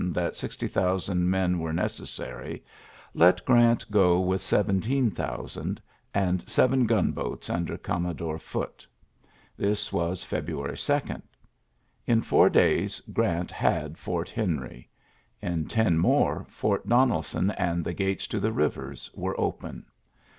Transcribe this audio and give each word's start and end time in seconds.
that 0.13 0.35
sixty 0.35 0.67
thousand 0.67 1.29
men 1.29 1.59
were 1.59 1.71
necessary, 1.71 2.63
let 3.13 3.45
Grant 3.45 3.85
go 3.91 4.19
with 4.19 4.41
seventeen 4.41 5.11
thousand, 5.11 5.79
and 6.11 6.41
seven 6.49 6.87
gunboats 6.87 7.51
under 7.51 7.77
Commodore 7.77 8.39
Foote, 8.39 8.87
This 9.55 9.93
was 9.93 10.23
February 10.23 10.75
2. 10.75 10.99
In 12.07 12.23
four 12.23 12.49
days. 12.49 12.99
Grant 13.13 13.51
had 13.51 13.95
Fort 13.95 14.31
Henry. 14.31 14.89
In 15.39 15.67
ten 15.67 15.99
more, 15.99 16.45
Fort 16.49 16.89
Donelson 16.89 17.51
and 17.51 17.85
the 17.85 17.93
gates 17.93 18.25
to 18.25 18.39
the 18.39 18.51
rivers 18.51 19.11
were 19.13 19.39
open. 19.39 19.85